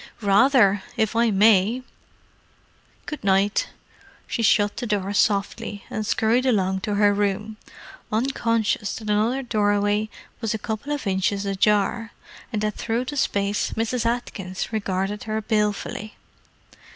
"Rather! 0.23 0.81
if 0.97 1.15
I 1.15 1.29
may. 1.29 1.83
Good 3.05 3.23
night." 3.23 3.67
She 4.25 4.41
shut 4.41 4.77
the 4.77 4.87
door 4.87 5.13
softly, 5.13 5.85
and 5.91 6.07
scurried 6.07 6.47
along 6.47 6.81
to 6.81 6.95
her 6.95 7.13
room—unconscious 7.13 8.95
that 8.95 9.11
another 9.11 9.43
doorway 9.43 10.09
was 10.39 10.55
a 10.55 10.57
couple 10.57 10.91
of 10.91 11.05
inches 11.05 11.45
ajar, 11.45 12.13
and 12.51 12.63
that 12.63 12.73
through 12.77 13.05
the 13.05 13.15
space 13.15 13.73
Mrs. 13.73 14.03
Atkins 14.07 14.73
regarded 14.73 15.25
her 15.25 15.39
balefully. 15.39 16.15